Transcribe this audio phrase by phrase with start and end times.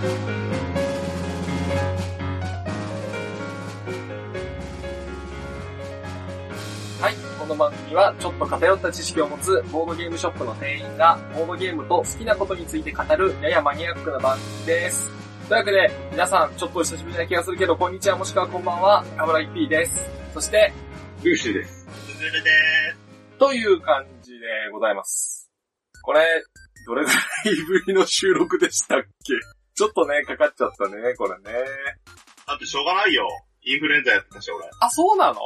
[0.00, 0.06] は
[7.10, 7.14] い。
[7.38, 15.10] この番組は、ちょっと偏った知識を持つボードゲームショップの店員が、ボードゲームと好きなことについて語る、ややマニアックな番組です。
[15.50, 20.08] というわけで、皆さん、ちょっとお久しぶりな気がするけど、こんにちはもしくはこんばんは、カブラギ P です。
[20.32, 20.72] そして、
[21.22, 21.86] ルーシーです。
[22.18, 22.50] ズルで
[23.38, 24.38] という感じで
[24.72, 25.50] ございます。
[26.00, 26.20] これ、
[26.86, 27.18] どれぐら
[27.52, 29.59] いぶりの収録でしたっけ？
[29.80, 31.58] ちょっとね、かかっちゃったね、これね。
[32.46, 33.26] だってしょうがないよ。
[33.62, 34.68] インフルエンザやってたし、俺。
[34.78, 35.40] あ、そうなの？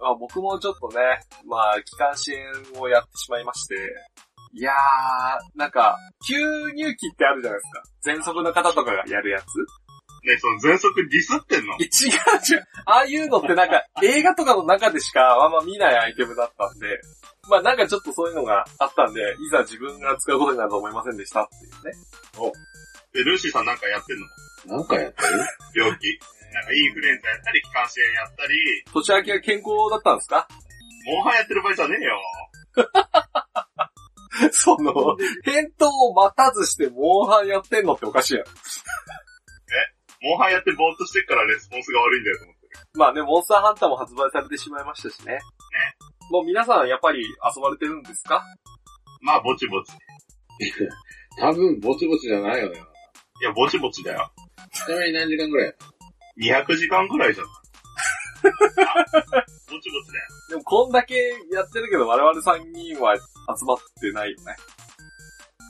[0.00, 0.94] あ僕もちょっとね、
[1.44, 2.30] まあ、気管支
[2.70, 3.74] 炎をやってしまいまして。
[4.52, 5.96] いやー、なんか、
[6.30, 6.38] 吸
[6.72, 7.64] 入器ってあるじゃないで
[8.14, 8.30] すか。
[8.30, 9.44] 喘息の方とかがやるやつ
[10.22, 11.74] ねその喘息ディスってんの？
[11.80, 12.64] え、違う違う。
[12.86, 17.00] ああいうのってなんか、映画とかの中でしかあんま見ないアイテムだったんで、
[17.50, 21.92] まあなんかちょっとそういうのがあったんで、いざ自分が使うことになると思いませんでしたっていうね。
[23.14, 24.26] で、ルーシーさんなんかやってんの？
[24.78, 25.28] なんかやってる？
[25.86, 26.18] 病気。
[26.52, 30.46] なんかインフルエンザやったり、気管支炎やったり、年明けは健康だったんですか？
[31.06, 32.20] モンハンやってる場合じゃねえよ。
[34.52, 34.92] その、
[35.44, 38.44] 返答を待たずしてモンハンやってんのっておかしいやん。
[40.22, 42.72] モンハンやってぼーっとしてっからレスポンスが悪いんだよと思ってる。
[42.94, 45.38] まあね、モンスターハンターも発売されてしまいましたしね。
[46.30, 48.42] もう皆さんやっぱり遊ばれてるんですか？
[49.20, 49.92] まあ、ぼちぼち。
[51.38, 52.82] 多分、ぼちぼちじゃないよね。
[53.44, 54.32] いや、ぼちぼちだよ。
[54.72, 55.74] ちなみに何時間ぐらい
[56.48, 56.62] や？
[56.62, 57.46] っ200時間くらいじゃん。
[57.46, 57.50] あ
[59.68, 60.28] ぼちぼちだよ。
[60.48, 61.14] でもこんだけ
[61.52, 63.22] やってるけど我々3人は集
[63.66, 64.56] まってないよね。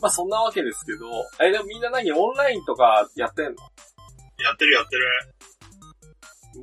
[0.00, 1.08] まあそんなわけですけど、
[1.42, 3.50] え、でもみんな何オンラインとかやってんの？
[4.38, 5.08] やってるやってる。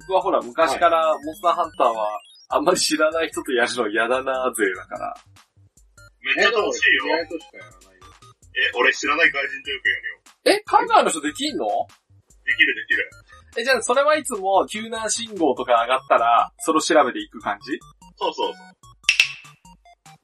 [0.08, 5.14] 僕はほら昔からモンスターハンターはあんまり知らない人とやるの嫌だなーぜだから。
[6.22, 7.06] めっちゃ楽しいよ。
[8.54, 10.21] え、俺知らない外人とよくやるよ。
[10.46, 11.66] え、海外の人できんの？
[11.66, 11.72] で
[12.56, 13.10] きるできる。
[13.58, 17.78] え、じゃあそれはいつも救難信号とか上がったら、それを調べていく感じ？
[18.18, 18.56] そうそうそう。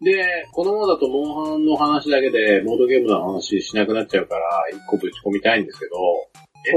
[0.03, 4.41] で、このままだとモンハンの話だけで、ボードゲームの話しなくなっちゃうから、
[4.72, 5.91] 一個ぶち込みたいんですけど、
[6.67, 6.72] え。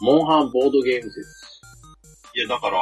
[0.00, 1.20] モンハンボードゲーム説。
[2.34, 2.78] いや、だから、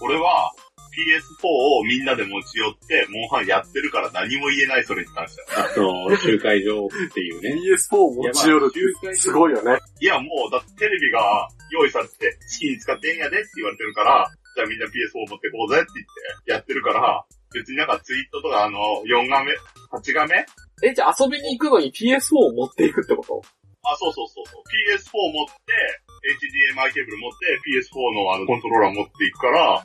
[0.00, 0.52] 俺は
[0.90, 5.64] PS4 をみんなで持ち寄って、モンハンやってるから何も言えない、それに関しては。
[5.64, 7.54] あの、集会場っていうね。
[7.74, 9.78] PS4 持ち寄るってすごいよね。
[10.00, 17.24] いや、もう、だってテレビが用意されてて、好きに使ってええんやでって言われてるから、じゃあみんな PS4 持ってこうぜって言ってやってるから、
[17.54, 19.54] 別になんかツイートとかあの、4画面
[19.92, 20.44] ?8 画面
[20.82, 23.42] え、じゃあ遊びに行くのに PS4 を持っていくってこと？
[23.82, 24.62] あ、そうそうそうそう。
[24.92, 25.72] PS4 持って、
[26.20, 29.84] HDMI ケーブル持って、PS4 のあの、コントローラー持っていくから、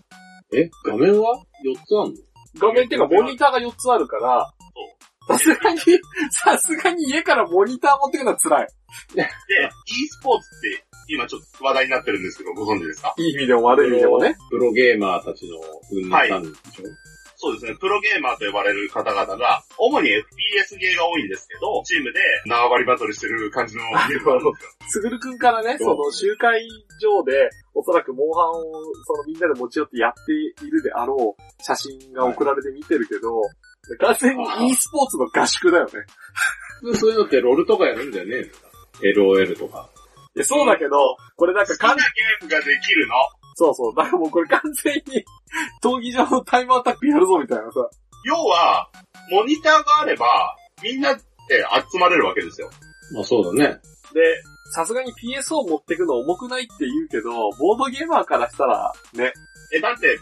[0.53, 2.13] え画面は？4つあんの？
[2.59, 4.53] 画面っていうかモニターが4つあるから、
[5.27, 5.79] さすがに、
[6.31, 8.67] さすがに家からモニター持ってくのは辛い。
[9.15, 9.25] で、e
[10.07, 13.13] スポーツって今ちょっと話題になってるんですけど、ご存知ですか？
[13.17, 14.35] いい意味でも悪い意味でもね。
[14.49, 15.57] プロゲーマーたちの
[15.91, 16.83] 運はいなんでしょ、
[17.45, 24.71] そうですね、プロゲーマーと呼ばれる方々が、主に FPS ゲーが多いんですけど、チームで縄張りバトルしてる感じのゲームがあるんですよ。
[24.89, 26.67] すぐるくんからね、その集会
[26.99, 28.63] 場で、おそらくモンハンを、
[29.05, 33.41] そのみんなで持ち寄ってやっているであろう写真が送られて見てるけど、
[33.99, 35.91] 完全に e スポーツの合宿だよね。
[36.97, 38.49] そういうのってロールとかやるんだよね
[39.01, 39.87] ?LOL とか。
[40.35, 40.97] いやそうだけど、
[41.35, 43.13] これなんかかん、ゲームができるの？
[43.55, 45.25] そうそう、だからもうこれ完全に、
[45.81, 47.89] 闘技場のタイムアタックやるぞみたいなさ。
[48.25, 48.89] 要は、
[49.31, 51.21] モニターがあれば、みんなで
[51.91, 52.69] 集まれるわけですよ。
[53.13, 53.79] まあそうだね。
[54.13, 54.21] で、
[54.73, 59.31] さすがに PS を持ってくの重くないって言うけど、ボードゲーマーからしたら、ね、
[59.71, 60.19] え、だって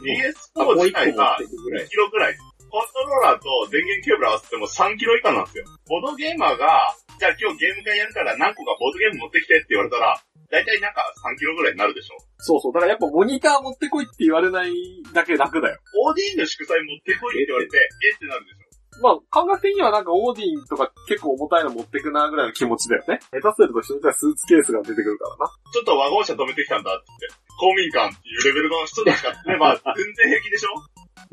[0.55, 1.89] あ、PS4 もう一個持自体がっていくぐらい2。
[1.89, 2.37] キロぐらい。
[2.69, 5.65] コントローラーと電源ケーブル合わせても3キロ以下なんですよ。
[5.87, 10.21] ボードゲーマーが、じゃあ今日ゲーム会やるから何個かボードゲーム持ってきてって言われたら、
[10.53, 12.17] だいたいなんか3キロぐらいになるでしょ。
[12.37, 14.71] そうそう、だからやっぱモニター持ってこいって言われない
[15.13, 15.79] だけ楽だよ。
[16.05, 18.15] OD の祝祭持ってこいって言われて、え？
[18.15, 19.01] ってなるでしょ。
[19.01, 23.17] まあ、感覚的にはなんかオーディンとか結構重たいの持ってくなぐらいの気持ちだよね。
[23.33, 25.49] 下手すると人によってはスーツケースが出てくるからな。
[25.73, 30.69] ちょっとワゴン車止めてきたんだって言って、公民館っていうレベルの人たちが来れば全然平気でしょ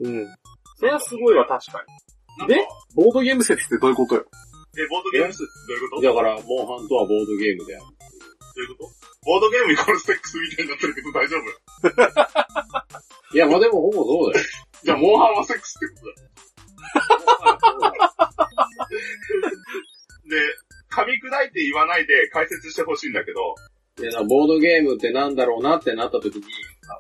[0.00, 0.25] うん。
[0.81, 1.84] それはすごいわ、確か
[2.40, 2.64] なんかで
[2.96, 4.25] ボードゲーム説ってどういうことよ？
[4.73, 6.00] で、ボードゲーム説どういうこと？
[6.00, 7.84] どだから、モンハンとはボードゲームである。
[7.84, 9.10] ういうこと？
[9.25, 11.50] ボードゲームイコールセックスみたいになってるけど大丈夫
[13.37, 14.46] いや、まあでもほぼそうだよ。
[14.82, 16.28] じゃあ、モンハンはセックスってことだよ。
[20.26, 20.37] で、
[20.90, 23.55] 噛み砕いて言わないで解説してほしいんだけど、
[24.00, 26.43] いや、ボードゲームってなんだろうなってなった時に、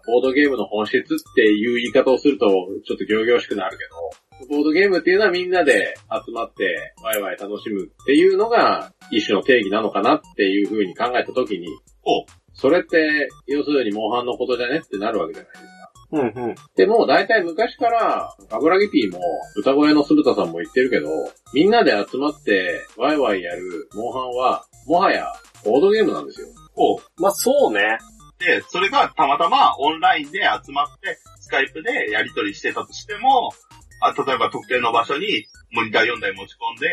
[0.06, 1.02] ボードゲームの本質っ
[1.34, 4.10] ていう言い方をすると、ちょっと行々しくなるけど、
[4.48, 5.94] ボードゲームっていうのはみんなで
[6.26, 11.68] 集まってワイワイ楽しむっていうのが一種の定義なのかなっていう風に考えた時に、
[12.04, 15.70] おそれって、要するにモンハンのことじゃねってなるわけじゃないですか。
[16.12, 16.20] うん
[16.50, 16.54] うん。
[16.76, 19.20] でも、大体昔から、油木ピーも、
[19.56, 21.08] 歌声の鈴田さんも言ってるけど、
[21.54, 25.32] みんなで集まって、ワイワイやる、モンハンは、もはや、
[25.64, 26.48] ボードゲームなんですよ。
[26.76, 27.98] おうまあそうね。
[28.38, 33.52] で、それがたまたまオンラインで集まって、スカイプでやり取りしてたとしても、
[34.00, 36.88] あ例えば特定の場所にモニター4台持ち込んで、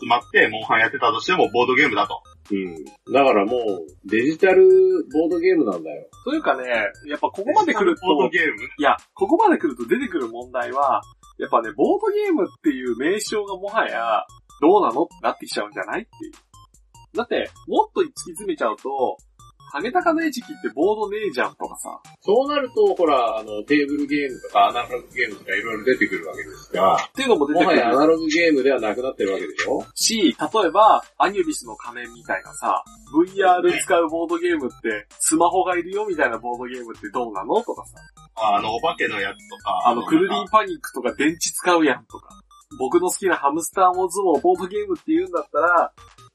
[0.00, 2.22] 集まってモンハンやってたとしてもボードゲームだと。
[2.52, 2.84] うん。
[3.12, 4.64] だからもう、デジタル
[5.12, 6.06] ボードゲームなんだよ。
[6.24, 6.68] というかね、
[7.08, 8.62] やっぱここまで来ると、ボードゲーム？
[8.78, 11.02] いや、ここまで来ると出てくる問題は、
[11.38, 14.24] やっぱね、ボードゲームっていう名称がもはや、
[14.60, 15.02] どうなの？
[15.02, 16.32] ってなってきちゃうんじゃないっていう。
[17.16, 19.16] だって、もっと突き詰めちゃうと、
[19.72, 21.98] ハゲタカの餌食ってボードねえじゃんとかさ。
[22.20, 29.82] そうなると、ほら、あの、テーブルゲームとかアナログゲームとかいろいろ出てくるわけですが、っていうのも出てくるもはやアナログゲームではなくなってるわけでしょ？
[29.94, 32.84] し、例えば、アニュビスの仮面みたいなさ、
[33.16, 37.96] VR 使うボードゲームって、スマホがいるよみたいなボードゲームってどうなのとかさ。
[38.36, 39.82] あの、お化けのやつとか。
[39.86, 42.28] あの、クルリンパニックとか電池使うやんとか。
[42.78, 45.92] 僕の好きなハムスターモズもボードゲームって言うんだったら、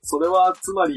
[0.09, 0.95] それはつまり、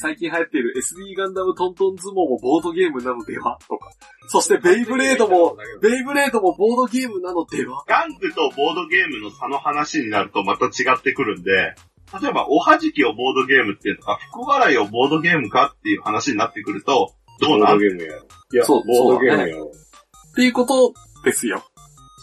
[0.00, 3.58] 最近流行っている SD ガンダムトントン相撲もボードゲームなのでは？
[3.68, 3.90] とか。
[4.28, 7.84] そしてベイブレードも、ベイブレードもボードゲームなのでは？
[7.88, 11.74] ガンクとボードゲームの差の話になるとまた違ってくるんで、
[12.22, 17.74] 例えば、おはじきをボードゲームっていうのか、福笑いをボードゲームかっていう話になってくると、どボーうなん？
[17.74, 18.26] ドゲームやろ。
[18.52, 19.64] いや、そうボードゲームやろ。
[19.64, 21.64] っていうことですよ。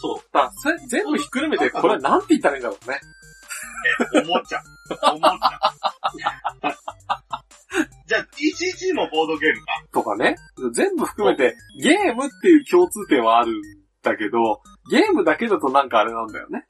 [0.00, 0.28] そう。
[0.32, 0.50] だ
[0.88, 3.00] 全部ひっくるめて、これなんて言ったらいいんだろうね。
[4.14, 4.62] おもちゃ。
[5.12, 5.72] おもちゃ。
[8.06, 9.66] じゃあ、ECG もボードゲームか。
[9.92, 10.36] とかね。
[10.74, 13.54] 全部含めて、ゲームっていう共通点はあるん
[14.02, 16.64] だけど、ゲームだけだとなんかあれなんだよね。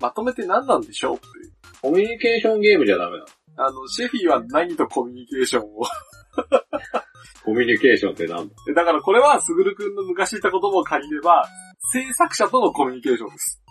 [0.00, 1.52] まとめて何なんでしょうっていう。
[1.80, 3.26] コミュニケーションゲームじゃダメなの？
[3.68, 5.82] あの、シェフィーは何とコミュニケーションを？
[7.44, 8.54] コミュニケーションってなんだ？
[8.66, 11.44] でだからこれは、すぐるくんの昔言った言葉を借りれば、
[11.92, 13.62] 制作者とのコミュニケーションです。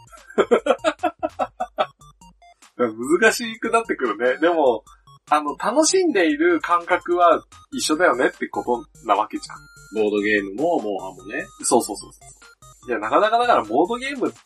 [2.89, 4.37] 難しくなってくるね。
[4.39, 4.83] でも、
[5.29, 10.03] あの、楽しんでいる感覚は一緒だよねってことなわけじゃん。
[10.03, 11.45] ボードゲームも、モンハンもね。
[11.63, 12.19] そうそうそうそ
[12.87, 12.89] う。
[12.89, 14.37] いや、なかなかだから、ボードゲームって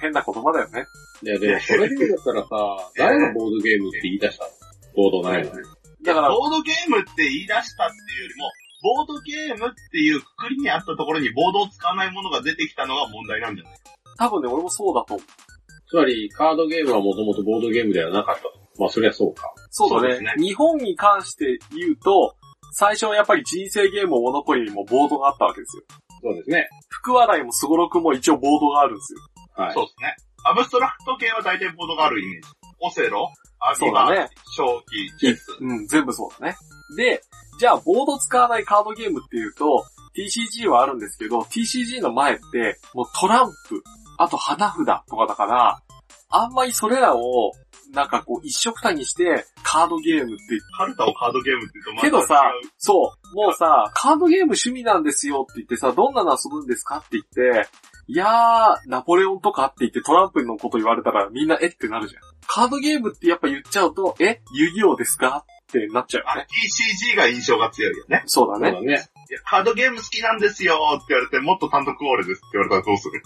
[0.00, 0.84] 変な言葉だよね。
[1.22, 4.50] いや、でもそれで言うんだったらさ、 誰がボードゲームって言い出したの？
[4.96, 5.66] ボードないのに。
[6.04, 8.50] だから、ボードゲームって言い出したっていうよりも、
[8.82, 13.74] ボードゲームっていうくくりにあったところにボードを使わないものが出てきたのが問題なんじゃない？
[14.18, 15.26] 多分ね、俺もそうだと思う。
[15.88, 18.52] つまり、カードゲームはもともとボードゲームではなかったと。
[18.78, 19.52] まあ、そりゃそうか。
[19.70, 22.34] そうだねね日本に関して言うと、
[22.72, 25.82] 最初はやっぱり人生ゲームもモノポもボードがあったわけですよ。
[26.22, 26.68] そうですね。
[26.88, 29.20] 福笑いもすごろくも一応ボードがあるんですよ。
[29.54, 29.74] はい。
[29.74, 30.16] そうですね。
[30.44, 32.48] アブストラクト系は大体ボードがあるイメージ。
[32.80, 34.28] オセロ、アビバ、そうだね。
[34.56, 35.56] 正気、チェス。
[35.60, 36.56] うん、全部そうだね。
[36.96, 37.22] で、
[37.58, 39.84] じゃあボード使わないカードゲームっていうと、
[40.16, 43.82] TCG はあるんですけど、TCG の前って、もうトランプ、
[44.18, 45.80] あと花札とかだから、
[46.28, 47.52] あんまりそれらを、
[47.92, 52.42] なんかこう一緒くたにして、カードゲームってカルタをカードゲームって言うとけどさ
[52.78, 57.24] そう、もうさ、カードゲーム趣味なんですよって言ってさ、どんなの遊ぶんですかって言っ
[57.62, 57.68] て、
[58.08, 62.22] いやー、ナポレオンとかって言ってトランプのこと言われたらみんなえってなるじゃん。
[62.46, 66.46] カードゲームってやっぱ言っちゃうと、え遊戯王ですかってなっちゃうよあね。
[67.12, 68.22] TCG が印象が強いよね。
[68.26, 68.70] そうだね。
[68.70, 69.08] そうだね。
[69.28, 73.22] いや、カードゲーム好きなんですよって言われて、もっと単独オーレですって言われたらどうする？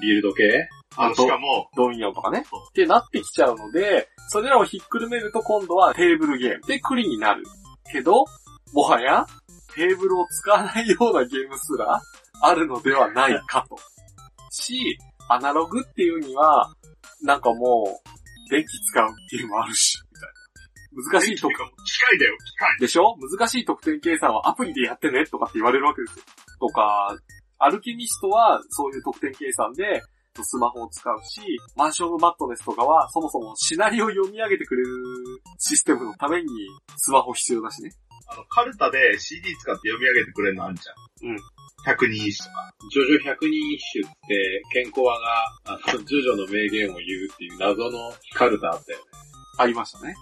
[0.00, 2.40] ビルド系あの、しかも、ドミニオンとかね。
[2.40, 7.44] ってなってきちゃうので、それらをひっくるめると今度はテーブルゲームでクリになる。
[7.92, 8.24] けど、
[8.72, 9.26] もはや、
[9.74, 12.00] テーブルを使わないようなゲームすら
[12.42, 13.78] あるのではないかと。
[14.50, 16.72] し、アナログっていうには、
[17.22, 19.98] なんかもう、電気使うっていうのもあるし。
[20.92, 22.76] 難しいと機械だよ、機械。
[22.80, 23.16] でしょ？
[23.16, 26.24] 難しい得点計算はアプリでやってねとかって言われるわけですよ。
[26.60, 27.16] とか、
[27.58, 30.02] アルケミストはそういう得点計算で
[30.42, 31.40] スマホを使うし、
[31.76, 34.88] マンションマットネスとかはそもそもシナリオを読み上げてくれる
[35.58, 36.48] システムのために
[36.96, 37.92] スマホ必要だしね。
[38.32, 41.30] あの、カルタで CD 使って読み上げてくれるのあんじゃん。
[41.30, 41.38] うん。
[41.84, 42.74] 百人一首とか。
[42.92, 49.04] ジョジョ百人一首って、ケンコアが、あの、ジョジョの名言を言うっていう謎のカルタあったよね。
[49.60, 50.14] ありましたね。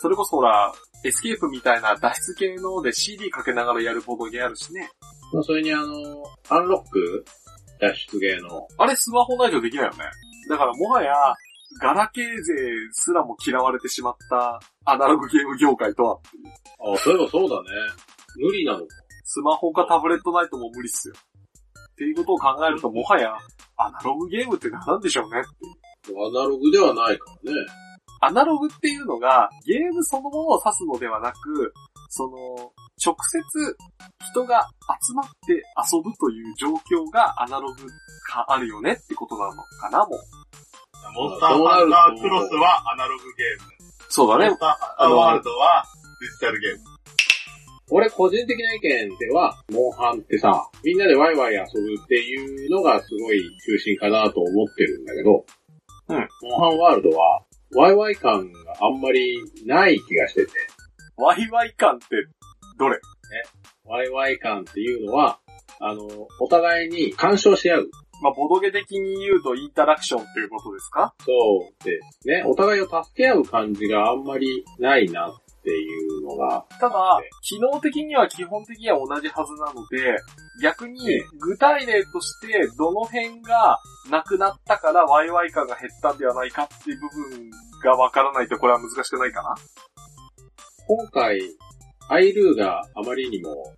[0.00, 0.72] それこそほら、
[1.04, 4.88] エスケープみたいな脱出系ので CD かけながらやるボードゲーあるしね。
[5.32, 7.24] まあ、それにあの、アンロック
[7.80, 9.98] 脱出ゲーの、あれスマホないとできないよね。
[10.48, 11.14] だからもはや、
[11.82, 12.54] ガラケー勢
[12.92, 16.94] すらも嫌われてしまったアナログゲーム業界とはっていう。
[16.94, 17.68] あ、そういえばそうだね。
[18.36, 18.86] 無理なのか。
[19.24, 21.14] スマホかタブレットないともう無理っすよ。
[21.90, 23.36] っていうことを考えると、もはや、
[23.76, 26.12] アナログゲームって何なんでしょうねって。
[26.12, 27.85] アナログではないからね。
[28.20, 31.72] アナログっていうのが、ゲームそのものを指すのではなく、
[32.08, 32.72] その、
[33.04, 33.76] 直接
[34.30, 34.66] 人が
[35.06, 37.82] 集まって遊ぶという状況がアナログ
[38.26, 40.20] 化あるよねってことなのかな、もう。
[41.14, 43.72] モンスターハンタークロスはアナログゲーム。
[44.08, 44.60] そうだねモンス。
[44.60, 45.84] ターハンターワールドは
[46.20, 46.96] デジタルゲーム。
[47.90, 55.44] 俺個人的な意見では、モンハンってさ、みんなでワイワイ遊ぶっていうのがすごい中心かなと思ってるんだけど、
[56.08, 56.28] うん。
[56.42, 57.42] モンハンワールドは、
[57.74, 60.52] ワイワイ感があんまりない気がしてて、
[61.16, 62.06] ワイワイ感って、
[62.78, 63.00] どれ？
[63.84, 65.38] ワイワイ感っていうのは、
[65.80, 66.06] あの、
[66.40, 67.90] お互いに干渉し合う。
[68.22, 71.14] まあ、ボドゲ的に言うとインタラクションっていうことですか？
[71.20, 71.32] そ
[71.70, 72.44] うですね。
[72.46, 80.18] お互いを助け合う感じがあんまりないなっていうのが、ただ、機能的には基本的には同じはずなので、
[80.62, 80.98] 逆に
[81.40, 83.78] 具体例としてどの辺が
[84.10, 87.50] なくなったからワイワイ感が減ったんではないかっていう部分
[87.82, 89.54] がわからないとこれは難しくないかな？
[90.86, 91.40] 今回、
[92.08, 93.72] アイルーがあまりにも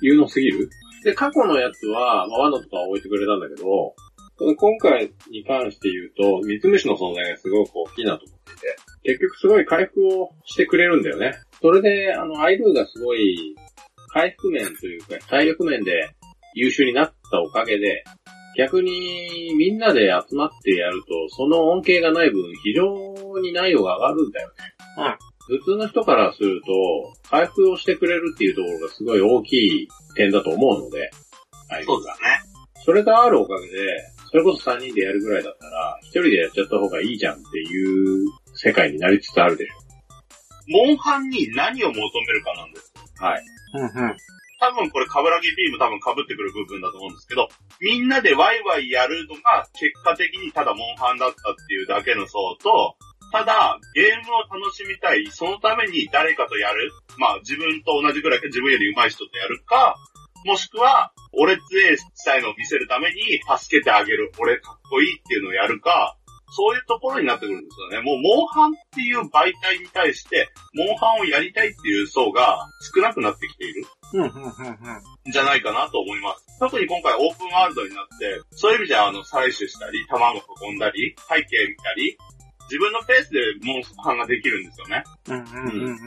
[0.00, 0.70] 有能すぎる？
[1.04, 3.94] で、過去のやつは、まあ、ワノとかは置いてくれたんだけど、
[4.56, 11.34] 今回に関して言うと、三つ虫の存在がすごく大きいなと思っていて、結局すごい回復をしてくれるんだよね。
[11.62, 13.54] それで、あの、アイルーがすごい、
[14.12, 16.10] 回復面というか、体力面で
[16.54, 18.04] 優秀になったおかげで、
[18.56, 24.54] 逆にみんなで集まってやると、その恩恵がない分、非常に難易度が上がるんだよね。
[25.46, 26.70] 普通の人からすると、
[27.28, 29.52] 回復をしてくれるっていうところがすごい大き
[29.84, 31.10] い点だと思うので、
[31.70, 32.20] アイルーがそうだね。
[32.84, 33.76] それがあるおかげで、
[34.30, 39.89] それこそ3人でやるぐらいだったら、1人でやっちゃった方がいいじゃんっていう世界になりつつあるでし
[40.70, 42.00] モンハンに何を求め
[42.32, 42.92] るかなんです。
[43.20, 43.24] ょ。
[43.24, 43.42] はい。
[43.74, 44.16] うんうん。
[44.60, 47.48] 多分これ、カブラギビーム多分被ってくる部分だと思うんですけど、
[47.80, 52.96] みんなでワイワイやるのが結果的にただモンハンだったっていうだけの層と、
[53.32, 59.96] ただ、ゲームを楽しみたい、そのために誰かとやる、まあ自分と同じぐらいか自分より上手い人とやるか、
[60.44, 66.16] もしくは、俺強いしたいのを見せるために助けてあげる、俺かっこいいっていうのをやるか、
[66.50, 68.02] そういうところになってくるんですよね。
[68.02, 73.86] もう、モンハンっていう媒体に対して、モンハンをやりたいっていう層が少なくなってきている。
[74.12, 74.48] うんうんうんう
[75.28, 75.32] ん。
[75.32, 76.58] じゃないかなと思います。
[76.58, 82.18] 特に今回オープンワールドになって、そういう意味ではあの、採取したり、卵運んだり、背景見たり、
[82.70, 85.02] 自分のペースでモンハンができるんですよね。
[85.28, 85.98] うんうんうんうん。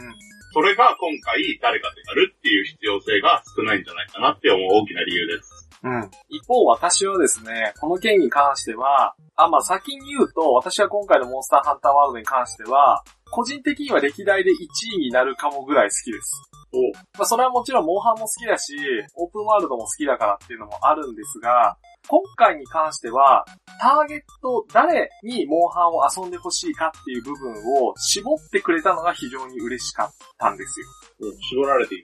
[0.54, 5.63] それが今回誰かとやるっていう必要性が少ないんじゃないかなって思う大きな理由です。
[5.84, 6.10] うん。
[6.30, 14.56] 一方私はですね、この件に関しては、あ、まあ、先に言うと、私は今回のモンスターハンターワールドに関しては、個人的には歴代で1
[14.96, 16.42] 位になるかもぐらい好きです。
[16.74, 18.76] おまあ、それはもちろんモンハンも好きだし、
[19.16, 23.46] オープンワールドも好きだからっていうのもあるんですが、今回に関しては、
[23.80, 27.52] ターゲット、誰にモンハンを遊んでほしいかっていう部分
[27.84, 30.88] を絞ってくれたのが非常に嬉しかったんですよ。
[31.22, 32.04] うん絞られている。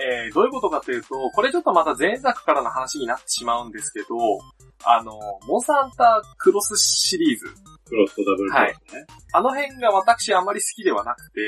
[0.00, 4.06] えー、どういうことかというと、これちょっとまた前作からの話になってしまうんですけど、
[4.84, 5.12] あの、
[5.46, 7.46] モンスターハンタークロスシリーズ。
[7.88, 9.06] クロスとダブルクロスね。
[9.32, 11.40] あの辺が私あまり好きではなくて、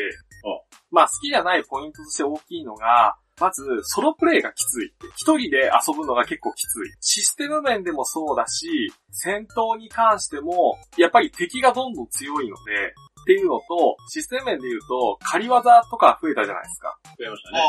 [0.90, 4.92] まあ好きじゃないポイントとして大きいのが、まず、ソロプレイがきつい。
[5.16, 6.92] 一人で遊ぶのが結構きつい。
[7.00, 16.98] システム面でもそうだし、戦闘に関しても、やっぱり敵がどんどん強いので、っていうのと、システム面で言うと、仮技とか増えたじゃないですか。
[17.18, 17.60] 増えましたあね。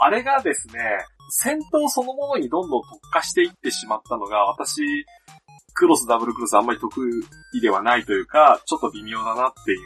[0.00, 0.80] あれがですね、
[1.30, 4.82] 戦闘そのものにどんどん特化していってしまったのが、私、
[5.74, 6.90] クロス、ダブルクロスあんまり得
[7.54, 9.78] 意ではないというか、ちょっと微妙だなっていう。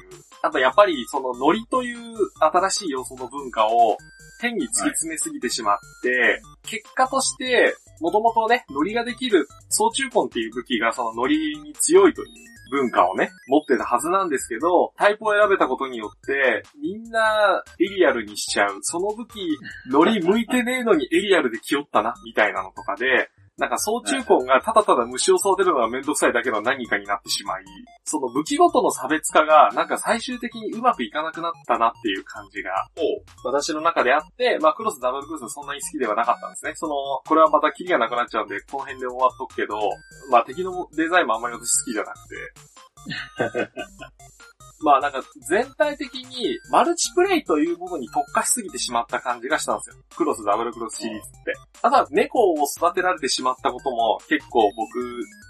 [0.42, 3.96] あとやっぱりそのノリという新しい要素の文化を
[4.40, 18.78] 変に突き詰めすぎてしまって、結果として、もともとね、ノリができる、総中根っていう武器がそのノリに強いという文化をね、持ってたはずなんですけど、タイプを選べたことによって、みんなエリアルにしちゃう。
[18.82, 19.56] その武器、
[19.90, 27.64] ノリ向いてねえのにエリアルで気負ったな、みたいなのとかで、なんか総中根がただただ虫を育てるのがめんどくさいだけの何かになってしまい、
[28.04, 32.88] その武器ごとの差別化がなんか最終的にうまくいかなくなったなっていう感じが
[33.44, 36.72] 私の中であって、まあクロスダブルクロスはそんなに好きではなかったんですね。
[36.74, 36.94] その、
[37.26, 39.78] これはまたキリがなくなっちゃうんで、この辺で終わっとくけど、
[40.30, 42.34] まあ敵のデザインもあんまり私好きじゃなくて。
[44.80, 49.96] まあなんか全体的にマルチプレイというものに特化しすぎてしまった感じがしたんですよ。
[50.16, 51.54] クロスダブルクロスシリーズって。
[51.80, 55.00] ただ猫を育てられてしまったことも結構僕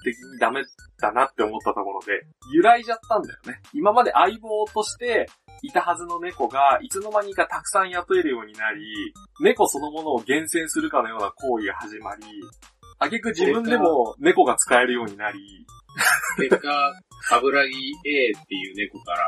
[0.05, 0.63] 的にダメ
[1.01, 3.61] だなって思ったところで、揺らいじゃったんだよね。
[3.73, 5.27] 今まで相棒として
[5.63, 12.23] いたはずの猫が、いつの間にかたくさん雇えるようになり、猫そのものを厳選するかのような行為が始まり、
[12.99, 15.67] あげく自分でも猫が使えるようになり、
[16.37, 16.69] 結果、
[17.29, 19.19] カブラギ A っていう猫から、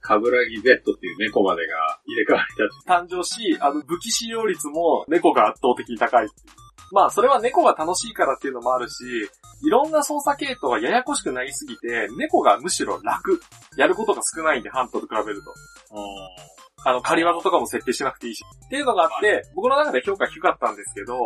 [0.00, 1.74] カブラギ Z っていう猫までが
[2.06, 2.44] 入れ替わ
[2.86, 6.28] りだ誕生し、あの、武器使用率も猫が圧倒的に高い。
[6.90, 8.94] まあ、それは猫が楽しいからっていうのもあるし、
[9.64, 13.40] いろんな操作系統がややこしくなりすぎて、猫がむしろ楽。
[13.76, 15.54] やることが少ないんで、ハントと比べると。
[16.84, 18.44] あの、仮技とかも設定しなくていいし。
[18.66, 21.16] っていうのがあって、僕の中で評価低かったんですけど、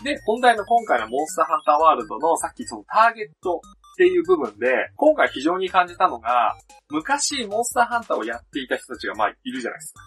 [0.00, 3.60] いで、本題の今回のモンスターハンターワールドのさっきそのターゲット
[3.92, 6.56] っていう部分で、今回非常に感じたのが、
[6.90, 10.00] 昔モンスターハンターをやっていた人たちがまあいるじゃないですか。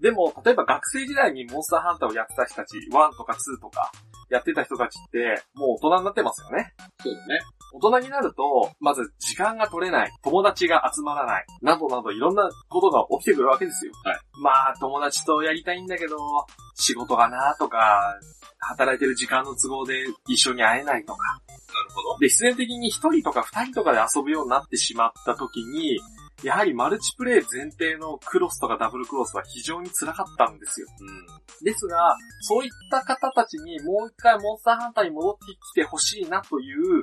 [0.00, 3.90] でも、例えば学生時代にモンスターハンターをやってた人たち、1とか2とか、
[4.30, 6.74] やってた人たちって、もう大人になってますよね。
[7.02, 7.40] そうだね。
[7.72, 13.92] 大人になると、まず時間が取れない、友達が集まらない、などなどいろんなことが起きてくるわけですよ。
[14.04, 16.16] はいまあ、友達とやりたいんだけど、
[16.74, 18.18] 仕事がなとか、
[18.58, 21.40] 働いてる時間の都合で一緒に会えないとか。
[21.72, 22.18] なるほど。
[22.18, 26.00] で、必然的に一人とか二人とかで遊ぶようになってしまった時に、
[26.42, 30.86] やはりマルチプレイ前提のクロスとかダブルクロスは非常に辛かったんですよ。
[31.00, 31.64] うん。
[31.64, 37.02] ですが、そういった方たちにもう一回モンスターハンターに戻ってきてほしいなという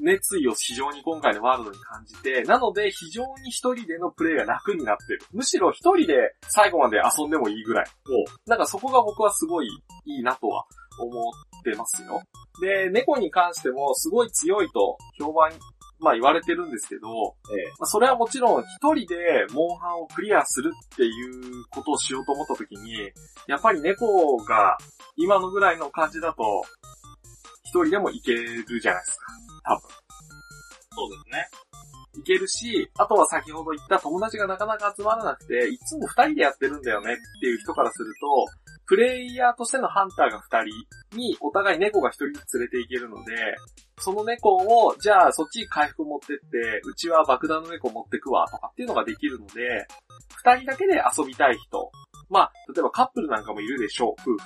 [0.00, 5.20] 熱意を非常に今回のワールドに感じて、なので非常に一人でのプレイが楽になってる。
[5.32, 7.86] むしろ一人で最後まで遊んでもいいぐらい。
[8.46, 9.68] なんかそこが僕はすごい
[10.04, 10.64] いいなとは
[10.98, 11.30] 思
[11.60, 12.22] ってますよ。
[12.60, 15.52] で、猫に関してもすごい強いと評判、
[16.00, 17.08] まあ言われてるんですけど、
[17.54, 17.70] ええ。
[17.78, 23.12] まあ、それはもちろん一人でモンハンをクリアするっていうことをしようと思った時に、
[23.46, 24.76] やっぱり猫が
[25.16, 26.64] 今のぐらいの感じだと、
[27.64, 29.41] 一人でもいけるじゃないですか。
[29.64, 29.82] 多分。
[30.94, 31.46] そうですね。
[32.14, 38.46] いけるし、あとは先ほど言った友達がなかなか集まらなくて、いつも二人でやってるんだよねっていう人からすると、
[38.86, 40.70] プレイヤーとしてのハンターが二
[41.10, 43.32] 人にお互い猫が一人ずつ連れていけるので、
[43.98, 49.86] その猫を、じゃあそっち回復持ってって、うちは爆弾の猫持ってくわとかっていうのができるので、
[50.36, 51.90] 二人だけで遊びたい人。
[52.28, 54.44] まあ、例えばカップルなんかもいるでしょう、夫婦とか。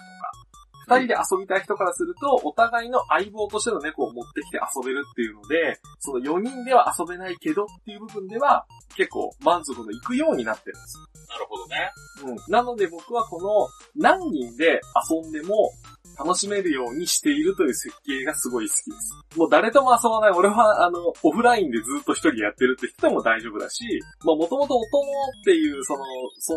[0.88, 8.64] 二人で遊びたい人からすると、お互いの相棒としての猫を持ってきて遊べるっていうので、その4人では遊べないけどっていう部分では、
[8.96, 10.98] 結構満足のいくようになってるんです。
[11.28, 11.90] なるほどね。
[12.24, 12.52] うん。
[12.52, 15.70] なので僕はこの何人で遊んでも
[16.18, 19.38] 楽しめるようにしているという設計がすごい好きです。
[19.38, 20.30] もう誰とも遊ばない。
[20.30, 23.84] 俺はあの、オフラインでずっと一人でやってるって人でも大丈夫だし、
[24.24, 25.02] まあもともとお供
[25.42, 26.04] っていうその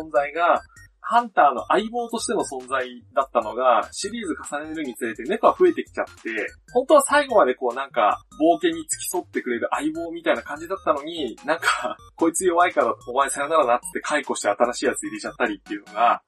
[0.06, 0.62] 存在が、
[1.10, 6.30] ハンターの相棒としての存在だったのが、シリーズ重ねるにつれて猫は増えてきちゃって、
[6.72, 16.22] 本当は最後までこうなんか、冒険に付き添ってくれる相棒みたいな感じだったのに、なんか、こいつ弱いからお前さよならなって解雇して新しいやつ入れちゃったりっていうのが、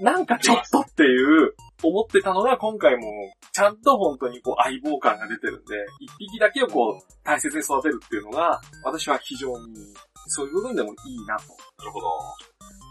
[0.00, 3.02] なんかちょっとっていう、思ってたのが今回も、
[3.52, 9.74] ちゃんと本当にこう相棒感が出てるんで、一匹だけをこう、大切に育てるっていうのが、私は非常に、
[10.28, 11.44] そういう部分でもいいなと。
[11.78, 12.08] なるほど。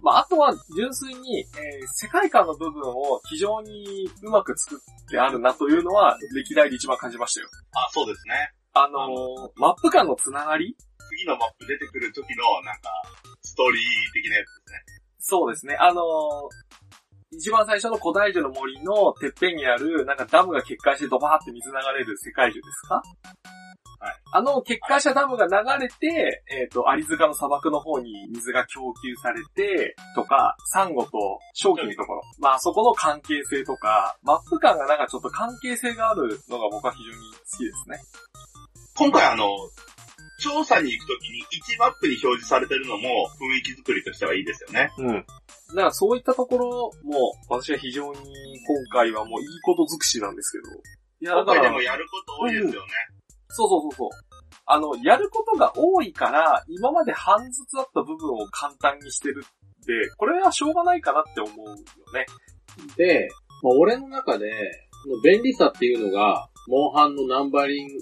[0.06, 1.48] まあ、あとは純粋に、えー
[1.88, 7.48] 世界観の部分を非常にうまく作ってあるなというのは、歴代で一番感じましたよ。
[7.74, 8.52] あ、そうですね。
[8.74, 10.76] あのーマップ間のつながり？
[11.10, 12.90] 次のマップ出てくる時の、なんか、
[13.42, 13.82] ストーリー
[14.14, 14.80] 的なやつですね。
[15.20, 15.76] そうですね。
[15.76, 16.06] あのー
[17.32, 23.02] 一番最初の古代樹の森のてっぺんにある、なんかダムが決壊してドバーって水流れる世界樹ですか？
[24.00, 24.14] はい。
[24.32, 31.12] あの決壊したダムが流れて、えっ、と、アリ塚の砂漠の方に水が供給されて、とか、サンゴと
[31.54, 32.22] 正気のところ。
[32.40, 38.00] まあ、そこの関係性とか、マップ感がなんかちょっと関係性があるのが僕は非常に好きですね。
[38.98, 39.48] 今回あの、
[40.40, 44.92] 調査に行くときに1マップに表示されてるのも雰囲気作りとしてはいいですよね。
[44.98, 45.26] うん。
[45.70, 48.20] だからそういったところも、私は非常に
[48.68, 50.76] 今回はもういいこと尽くしなんですけど。
[51.22, 52.92] いや、今回で、もやること多いですよね。
[53.50, 54.10] そうそうそうそう。
[54.68, 62.26] あの、やることが多いから、今まで半ずつだった部分を簡単にしてるって、これはしょうがないかなって思うよね。
[62.98, 63.30] で、
[63.62, 64.52] まあ、俺の中で、
[65.04, 67.94] この便利さっていうのが、モンハンのナンバリング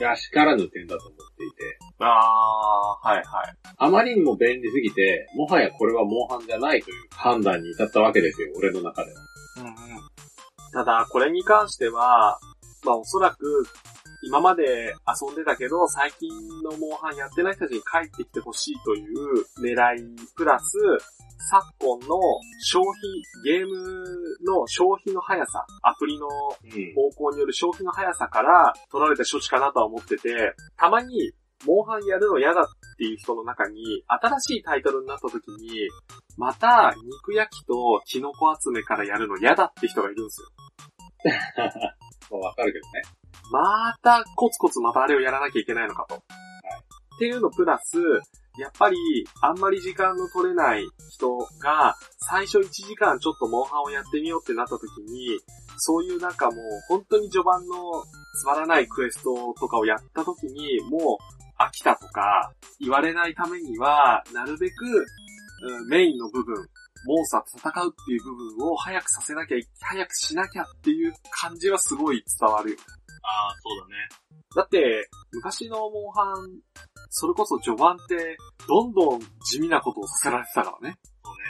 [0.00, 3.24] らしからぬ点だと思っていて、あー、はいはい。
[3.76, 9.20] あまりにも便利すぎて、もはやこれはモンハンじゃないという判断に至ったわけですよ、俺の中では。
[9.58, 9.74] うんうん。
[10.72, 12.38] ただ、これに関しては、
[12.84, 13.64] まあおそらく、
[14.22, 16.30] 今まで遊んでたけど、最近
[16.62, 20.78] のモンハンやってない人たちに帰ってきてほしいという狙い、プラス、
[21.50, 22.16] 昨今の
[22.60, 23.00] 消費、
[23.44, 23.74] ゲーム
[24.46, 26.94] の消費の速さ、アプリのうん。
[26.94, 31.32] 方向による消費の速さから取られた処置かなとは思ってて、たまに、
[31.66, 32.64] モンハンやるの嫌だっ
[32.96, 35.88] ていう人の中に、新しいタイトルになった時に、
[36.36, 40.48] また肉焼きとキノコ集めからやるの嫌だって人がいるんですよ。
[42.30, 43.21] まあわかるけどね。
[43.50, 46.16] またコツコツまたあれをやらなきゃいけないのかと。
[46.16, 46.18] っ
[47.18, 47.98] ていうのプラス、
[48.58, 48.96] やっぱり
[49.40, 55.38] あんまり時間の取れない人が最初1時間ちょっとモンハンをやってみようってなった時に、
[55.76, 56.56] そういうなんかもう
[56.88, 57.76] 本当に序盤の
[58.40, 61.18] つまらないクエストとかをやった時にも
[61.58, 66.56] う飽きたとか言われないためには、なるべく、うんメインの部分、
[67.06, 72.82] モンスターと戦うっていう部分を早くさせなきゃ、早くしなきゃっていう感じはすごい伝わるよね。
[73.22, 74.08] ああ、そうだね。
[74.54, 76.60] だって、昔のモンハン、
[77.10, 78.36] それこそ序盤って、
[78.68, 80.96] どんどん地味なことをさせられてたからね。
[81.24, 81.44] そうね。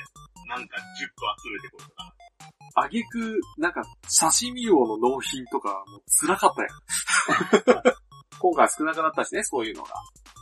[0.49, 0.81] なんか10
[1.17, 2.15] 個集めてこいとか。
[2.75, 7.83] あげく、なんか、刺身用の納品とか、もう辛かったやん。
[8.41, 9.91] 今回少なくなったしね、そういうのが。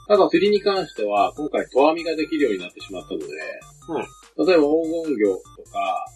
[0.08, 6.06] ただ釣りに関しては、今回、トワミができるようになってしまったので、例えば黄金魚とか、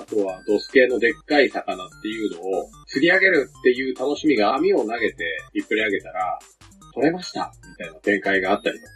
[0.00, 6.38] あとはドス系のでっかい魚っていうのを釣り上げるっていう楽しみが網を投げて引っ張り上げたら、
[6.94, 8.92] 取れましたみたいな展開があったりとか、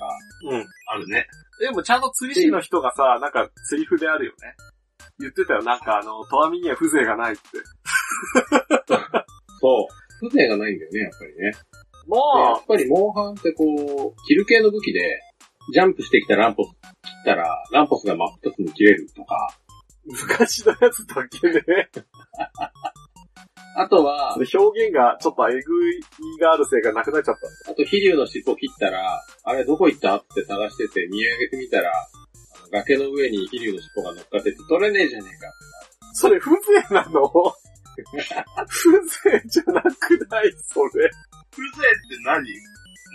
[0.51, 0.67] うん。
[0.87, 1.27] あるね。
[1.61, 4.55] でもちゃんと釣り師の人がさ、なんかセリフであるよね。
[5.21, 7.43] 言ってたよ、なんかあの、トワミには風情がないって。
[9.61, 9.87] そ
[10.23, 11.37] う、風情がないんだよね、やっぱりね。
[11.37, 11.55] でや
[12.07, 15.21] もっぱりモンハンってこう、キル系の武器で、
[15.73, 19.64] ジャンプしてきたランポス切ったら、ランポスが真っ二つに切れるとか、う、
[20.07, 21.89] 昔のやつだけね、
[23.77, 24.47] あとは、表
[24.87, 26.01] 現がちょっとえぐい
[26.41, 27.73] があるせいがなくなっちゃった。
[27.73, 35.53] あと、飛竜の尻尾切ったら、あれどこ行ったって探してて見上げてみたら、あの崖の上に飛竜の尻尾が乗っかってて取れねえじゃねえか。
[36.13, 36.55] それ風
[36.89, 37.29] 情なの？
[38.69, 38.99] 風
[39.43, 40.53] 情じゃなくない？
[40.63, 41.11] それ。
[41.51, 42.43] 風情って何？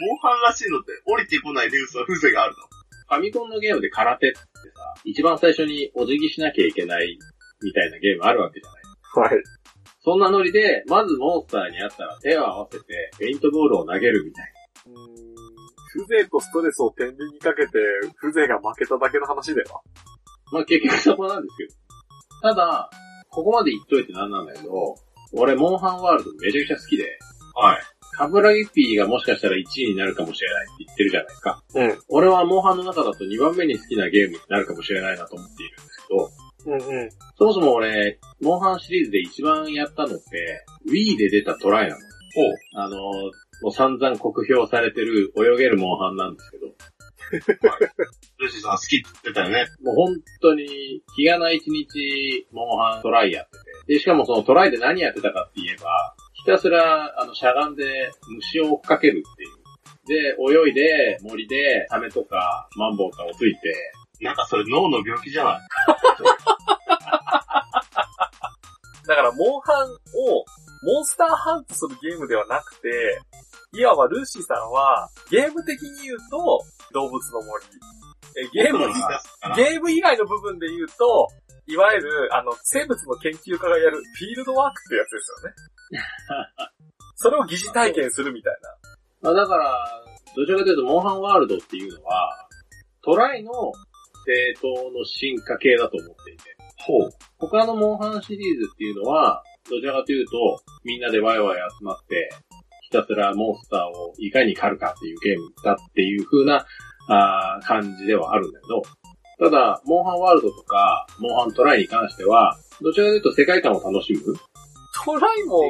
[0.01, 2.78] モンハンらしいのって降りてこないルースは風情があるの？
[3.09, 4.43] ファミコンのゲームで空手ってさ、
[5.03, 7.17] 一番最初にお辞儀しなきゃいけない
[7.61, 9.33] みたいなゲームあるわけじゃない。
[9.33, 9.43] はい。
[10.01, 14.53] そんなノリで、まずモンスターに会ったら手を合わせて、ペイントボールを投げるみたい
[15.91, 17.71] 風情とストレスを天秤にかけて、
[18.21, 19.67] 風情が負けただけの話だよ。
[20.53, 20.59] な。
[20.59, 22.53] まあ結局そこなんですけど。
[22.53, 22.89] ただ、
[23.29, 24.95] ここまで言っといてなんなんだけど、
[25.33, 27.19] 俺、モンハンワールドめちゃくちゃ好きで、
[27.55, 27.81] はい。
[28.19, 31.63] カブラギピーがもしかしたら1位になるかもしれないって言ってるじゃないですか。
[31.73, 31.97] うん。
[32.09, 36.31] 俺はモンハンの中だと2番目に好きなゲームになるかもしれないなと思っているんですけど、
[36.65, 37.09] うんうん。
[37.37, 42.01] そもそも俺、モンハンシリーズで一番やったのって、Wii で出たトライなの。
[42.35, 42.55] ほう。
[42.75, 42.97] あの、
[43.61, 46.67] もう散々酷評されてる泳げるモンハンなんですけど、
[48.39, 49.65] ルシーさん好きって言ってたよね。
[49.81, 53.51] もう本当に気がない一日、モンハントライやって
[53.87, 53.93] て。
[53.93, 59.59] で、しかもそのトライで何やってたかって言えば、ひたすら、あの、しゃがんで虫を追っかけるっていう。
[60.07, 60.35] で、
[60.67, 65.59] 泳いで、森で、サメとか、マンボウとかをついて、なんかそれ脳の病気じゃない？
[69.07, 70.45] だから、モンハンを、
[70.83, 73.19] モンスターハントするゲームではなくて、
[73.73, 77.65] いわばルーシーさんは、ゲーム的に言うと、動物の森。
[78.37, 78.79] えゲーム、
[79.55, 81.27] ゲーム以外の部分で言うと、
[81.67, 85.55] いわゆる、あの、生物の研究家がやるフィールドワークってやつですよね。
[87.15, 88.75] それを疑似体験するみたいな。
[89.21, 90.03] まあだから、
[90.35, 92.47] どちらかというと、モンハンワールドっていうのは、
[93.01, 93.51] トライの
[94.25, 96.43] 正当の進化系だと思っていて。
[96.77, 97.09] ほう。
[97.37, 102.29] 他のモンハンシリーズっていうのは、どちらかというと、みんなでワイワイ集まって、
[102.83, 106.65] ひたすらモンスターをいかに狩るかっていうゲームだっていう風な、
[107.07, 108.81] あー感じではあるんだけど、
[109.39, 114.35] ただ、モンハンワールドとか、モンハントライに関しては、どちらかというと世界観を楽しむ
[115.05, 115.61] トライも、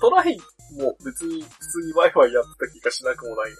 [0.00, 0.38] トライ
[0.76, 3.56] も別に普通にワイワイやってた気がしなくもないな。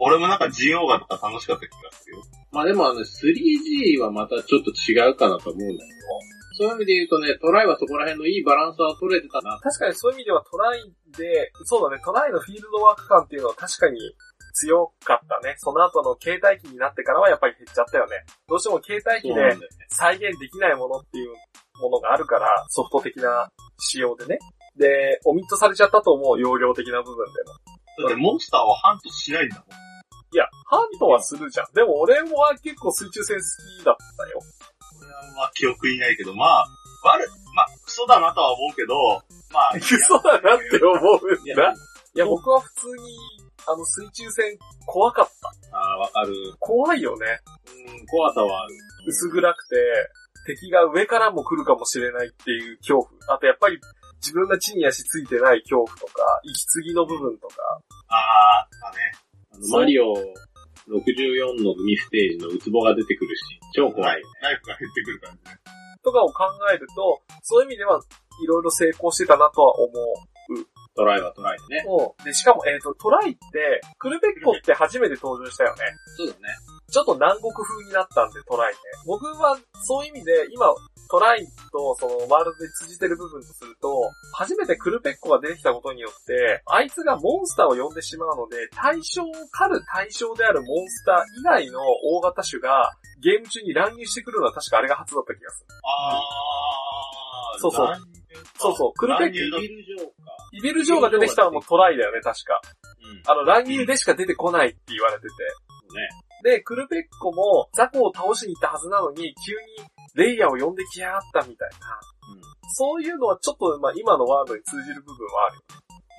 [0.00, 2.22] 俺もなんかジンオーガとか楽しかった気がするよ。
[2.52, 6.00] まあでもあの 3G はまたちょっと違うかなと思うんだけど、
[6.58, 9.58] そういう意味で言うとね、トライはそこら辺のいいバランスは取れてたな。
[9.60, 14.00] 確かにそういう意味ではトライで、そうだね、トライのフィールドワーク感っていうのは確かに
[14.52, 15.54] 強かったね。
[15.58, 18.24] その後の携帯機になってからはやっぱり減っちゃったよね。
[18.48, 19.56] どうしても携帯機で。
[19.90, 21.34] 再現できないものっていう
[21.80, 24.38] ものがあるから、ソフト的な仕様でね。
[24.76, 28.08] で、オミットされちゃったと思う、容量的な部分でも。
[28.08, 29.66] だってモンスターはハントしないんだもん。
[30.32, 31.72] いや、ハントはするじゃん。
[31.74, 33.42] でも俺も結構水中戦好
[33.82, 34.40] きだったよ。
[34.98, 36.66] これはまあ記憶にないけど、まあ、
[37.02, 38.94] 悪い、まあ、クソだなとは思うけど、
[39.52, 41.74] まあ、 嘘だなって思うんいやだ。
[42.14, 43.18] いや、僕は普通に、
[43.66, 45.30] あの、水中戦怖かっ
[45.70, 45.76] た。
[45.76, 46.34] ああ、わかる。
[46.58, 47.26] 怖いよね。
[47.98, 48.74] うん、怖さはある。
[49.06, 49.76] 薄暗くて、
[50.54, 53.34] 敵が上からも来るかもしれないっていう恐怖。
[53.34, 53.78] あとやっぱり
[54.20, 57.54] 自分が地に足ついてない恐怖とか、息継ぎの部分とか。
[58.08, 59.12] あーあったね。
[59.52, 60.14] あのマリオ
[60.88, 63.42] 64の2ステージのウツボが出てくるし、
[63.74, 64.22] 超怖い。
[64.42, 65.58] ライフが減ってくる感じね。
[66.02, 68.00] とかを考えると、そういう意味では
[68.42, 70.30] いろいろ成功してたなとは思う。
[70.96, 71.84] トライはトライでね。
[71.86, 75.84] うんで、しかも、えっ、と、トライって、クルペッコって初めて登場したよね。
[76.16, 76.40] そうだね。
[76.90, 78.78] ちょっと南国風になったんで、トライね。
[79.06, 80.74] 僕は、そういう意味で、今、
[81.10, 95.74] トライと、その、ワールドで通じてる部分とすると、初めてクルペッコが出てきたことによって、あいつがモンスターを呼んでしまうので、対象、狩る対象であるモンスター以外の大型種が、ゲーム中に乱入してくるのは確かあれが初だった気がする。
[95.84, 97.60] あー。
[97.60, 97.86] そうそう
[98.58, 100.12] そうそうクルペッコ乱入のビルジョーか。
[100.52, 102.60] イベルジョーが出てきたのもトライだよね、確か。
[103.26, 103.30] うん。
[103.30, 105.28] あの、乱入でしか出てこないって言われてて。
[105.28, 106.08] ね。
[106.42, 112.00] で、クルペッコもザコを倒しに行ったはずなのに、急にレイヤーを呼んできやがったみたいな。
[112.34, 112.40] うん。
[112.72, 115.62] そういうのはちょっと、まあ今のワールドに通じる部分はあるよ。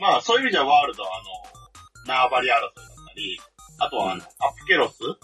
[0.01, 1.21] まあ、そういう意味ではワールドは、あ
[2.07, 2.63] の、縄張り争いだっ
[3.07, 3.39] たり、
[3.79, 5.15] あとは、あの、アプケロスを、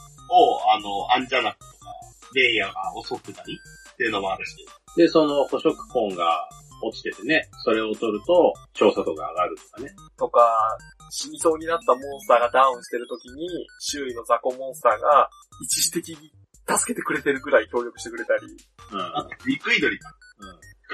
[0.71, 1.91] あの、アンジャナクとか、
[2.35, 3.57] レイヤーが襲ってたり
[3.93, 4.55] っていうのもあるし。
[4.95, 6.47] で、その捕食痕が
[6.83, 9.89] 落ちててね、それを取ると、調査度が上がるとかね。
[10.17, 10.77] とか、
[11.09, 13.47] 死にそうになったモンスターがダウンしてる時に、
[13.79, 15.29] 周囲のザコモンスターが
[15.63, 16.31] 一時的に
[16.67, 18.47] 助けてくれてるぐらい協力してくれたり。
[18.91, 19.17] うん。
[19.17, 20.11] あと、肉イドリか。
[20.39, 20.49] うん。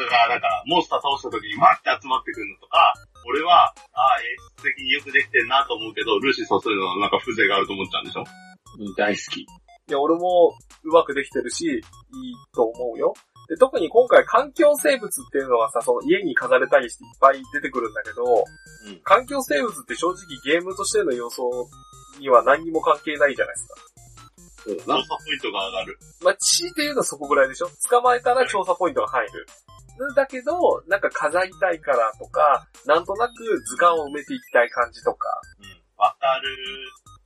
[0.09, 2.93] が、なんか、モンスター倒した時にわって集まってくるのとか、
[3.25, 8.23] 俺は、ああ、演出的によくできてんなと思うけど、ルーシーさんそういうのなんか風情があると思っちゃうんでしょ？
[8.79, 9.41] うん大好き。
[9.41, 9.47] い
[9.91, 11.81] や、俺もうまくできてるし、いい
[12.53, 13.13] と思うよ。
[13.49, 21.69] で、特に今回環境生物っていうのがさ、その家に飾れたりしていっぱい出てくるんだけど、うん環境生物って正直ゲームとしての要素
[22.19, 23.75] には何にも関係ないじゃないですか。
[24.65, 25.01] そうだな。
[25.01, 25.99] 調査ポイントが上がる。
[26.21, 27.69] まあ、地っていうのはそこぐらいでしょ？
[27.89, 29.47] 捕まえたら調査ポイントが入る。
[30.15, 33.33] だけど、なんか飾りたいからとか、なんとなく
[33.65, 35.29] 図鑑を埋めていきたい感じとか、
[35.59, 35.67] うん。
[35.97, 36.49] わかる。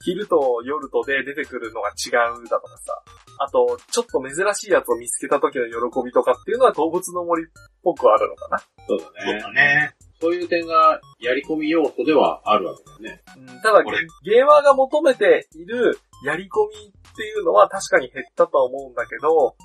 [0.02, 3.02] 昼と夜とで出てくるのが違うだとかさ。
[3.40, 7.48] あと、ちょっと珍しいやつを見つけた時の喜びとかっていうのは動物の森っ
[7.84, 8.58] ぽくあるのかな。
[8.88, 9.42] そうだそうね。
[9.42, 9.96] だね。
[10.20, 13.22] そういう点が、やり込み要素ではあるわけだよね。
[13.38, 13.84] うん、ただ
[14.24, 19.56] ゲーマーが求めているやり込みっていうのは確かに減ったとは思うんだけど、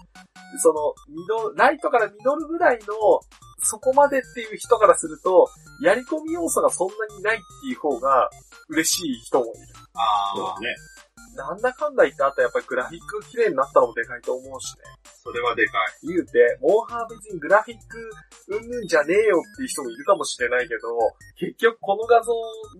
[0.58, 2.86] その、ミドル、ライトからミドルぐらいの、
[3.62, 5.48] そこまでっていう人からすると、
[5.83, 8.29] やり込み要素がそんなにないっていう方が
[8.68, 9.55] 嬉しい人もいる。
[9.94, 10.77] ああ、そうだね。
[11.35, 14.83] なんだかんだ言ってあとやっぱりグラフィックが綺麗になったのもでかいと思うしね。
[15.22, 16.09] それはでかい。
[16.09, 18.11] 言うて、モンハン別にグラフィック
[18.48, 20.81] うんぬんじゃねえよっていう人もいるかもしれないけど、
[21.38, 22.33] 結局この画像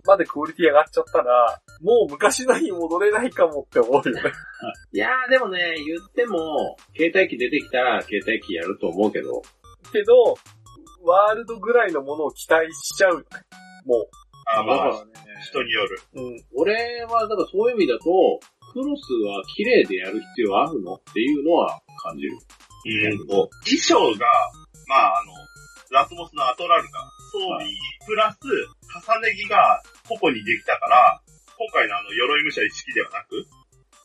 [0.05, 4.21] までクオリティ上がっちゃったら、もう昔の日に戻れないかもって思うよね。
[4.93, 9.41] いやーでもね、言っても、携帯機出てきたら携帯機やると思うけど、
[9.91, 10.35] けど、
[11.03, 13.25] ワールドぐらいのものを期待しちゃう。
[13.85, 14.07] も
[14.45, 15.11] ああ、まあ、ね、
[15.43, 16.01] 人による。
[16.13, 16.21] う。
[16.21, 16.45] うん。
[16.55, 18.39] 俺は、だからそういう意味だと、
[18.73, 22.33] クロスは綺麗でやる必要あるのっていうのは感じる。
[22.33, 24.27] うんと、衣装が、
[24.87, 25.31] まああの、
[25.91, 26.99] ラスモスのアトラルが
[27.31, 27.69] 装備、
[28.07, 31.21] プラス、重ね着が個々にできたから、
[31.55, 33.45] 今回のあの、鎧武者一式ではなく、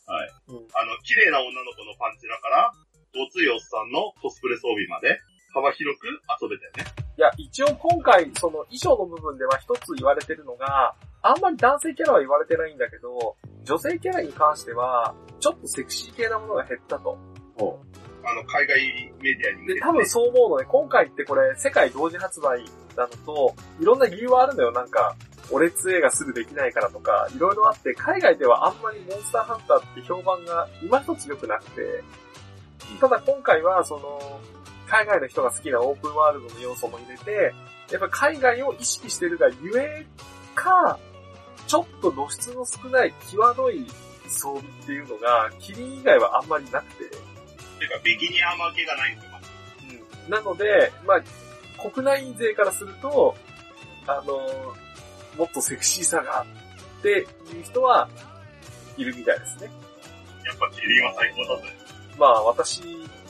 [0.06, 0.30] はい。
[0.48, 2.72] うんあの、綺麗な女の子のパンチラから、
[3.16, 5.18] ごついおっさんのコスプレ装備まで、
[5.58, 6.06] 幅広く
[6.40, 7.08] 遊べたよね。
[7.16, 17.18] いや、一応今回、その衣装の部分では一つ言われてるのが、あんまり男性キャラは言われてないんだけど、女性キャラに関しては、ちょっとセクシー系なものが減ったと。
[17.58, 17.78] お
[18.24, 19.80] あの、海外メディアに向けで、て。
[19.80, 22.64] 多分そう思うのね、今回ってこれ、世界同時発売
[22.96, 25.16] なのと、いろんな理由はあるのよ、なんか、
[25.50, 32.04] オレツ A がすぐできないからとか、いろいろあって、海外ではあんまりモンスターハンターって評判が今一つ良くなくて、
[33.00, 34.40] ただ今回は、その、
[34.88, 37.52] 海外の人が好きなオープンワールドの要素も入れて、
[37.90, 40.06] やっぱ海外を意識してるがゆえ
[40.54, 40.98] か、
[41.66, 43.86] ちょっと露出の少ない際どい
[44.26, 49.30] 装備っていうのが、キリン以外はあんまりなくて、ていうか、ビギニア負けがないんですよ。
[50.24, 51.22] うんなので、まあ、
[51.90, 53.34] 国内勢からすると、
[54.06, 54.74] あの、
[55.38, 56.44] もっとセクシーさが
[56.98, 58.08] っていう人は
[58.96, 59.70] いるみたいですね。
[60.44, 61.77] やっぱキリンは最高だぜ。
[62.18, 62.82] まあ私、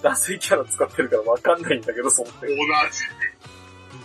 [0.02, 2.48] 男性キャラ使ってるからわかんないんだけど、その点。
[2.50, 2.60] 同じ。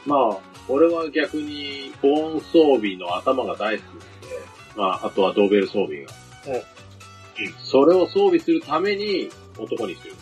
[0.06, 4.06] まあ、俺は逆に、保温装備の頭が大好きなんで、
[4.76, 6.12] まあ、あとはドーベル装備が。
[6.48, 6.62] うん
[7.66, 10.14] それを装備するために、男にする。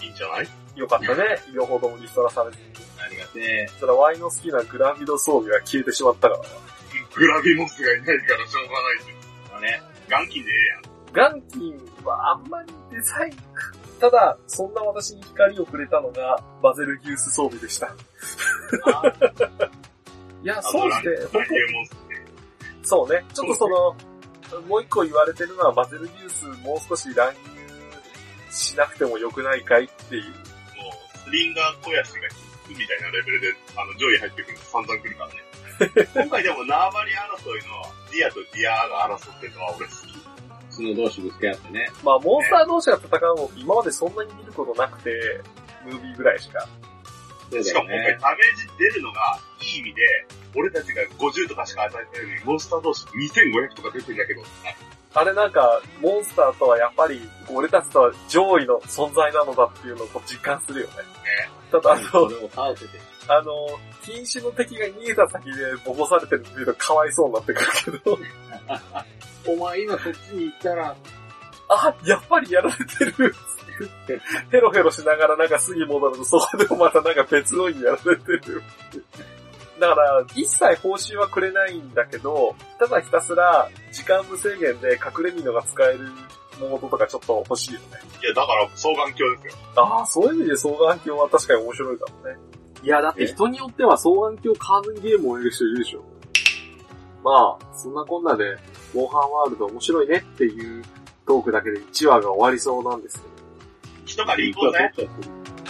[0.00, 0.48] いいんじゃない？
[0.76, 1.24] よかったね。
[1.52, 2.64] 両方ともリストラされずに。
[3.04, 3.66] ありがてえ。
[3.80, 6.44] それはワイの好きなグラビド装備が消えてしまったからな。
[7.16, 9.50] グラビモスがいないからしょうがないです。
[9.50, 9.82] まあね。
[10.08, 11.32] 元金でええやん。
[11.32, 13.42] ガンキンはあんまりデザインか。
[14.02, 17.86] ただ、そんな私に光をくれたのが、バゼルギウス装備でした。
[20.42, 22.24] いや、そうして、ランラン本ゲーモンスって。
[22.82, 23.24] 当そうね。
[23.32, 23.94] ちょっとその、
[24.66, 27.38] もう一個言われてるのはバゼルニュースもう少し乱入
[28.50, 30.24] しなくてもよくないかいっていう。
[30.24, 32.22] もう、スリンガー小屋しが
[32.66, 36.08] 引くみたいなレベルで、あの、上位入ってくるの散々来るからね。
[36.12, 40.11] 今回でも縄張り争いのディアとディアが争ってるのは俺好き。
[40.72, 41.88] 角同士ぶつけ合ってね。
[42.02, 45.42] まあ、モンスター同士が戦うの今までそんなに見ることなくて、
[45.84, 46.66] ムービーぐらいしか。
[47.50, 48.22] そうしかも今回だよね。
[48.22, 50.02] ダメージ出るのがいい意味で、
[50.54, 54.42] 俺たちが50とかしか与えてないのに、モンスター同士2500とか出てんだけど、
[55.14, 57.20] あれなんか、モンスターとはやっぱり、
[57.52, 60.94] 俺たちとは上位の存在なのだっていうのをこう実感するよね。
[61.70, 63.11] ただあの、それを倒せて。
[63.28, 63.66] あの、
[64.04, 65.52] 禁止の敵が逃げた先で
[65.84, 68.18] ボコされてるっていうとかわいそうになってくるけど、
[69.52, 70.96] お前今そっちに行ったら、
[71.68, 73.34] あ、やっぱりやられてる。
[74.50, 78.62] ヘロヘロしながらなんかすぐ戻ると、そこでもまたなんか別のにやられてる。
[79.80, 86.10] だから、一切報酬はくれないんだけど、ただひたすら時間無制限で隠れ蓑が使える
[86.60, 87.86] モードとかちょっと欲しいよね。
[88.22, 89.58] いや、だから双眼鏡ですよ。
[89.76, 92.36] ああ、そういう意味で双眼鏡は確かに面白いかもね。
[92.82, 96.04] いや、だって人によっては双眼鏡買わずにゲームをやる人いるでしょ。
[97.22, 98.56] まあ、そんなこんなで、
[98.92, 100.82] モンハンワールド面白いねっていう
[101.26, 103.32] トークだけで1話が終わりそうなんですけど。
[104.04, 104.92] 人がリンゴね。
[104.94, 105.61] 取っちゃってる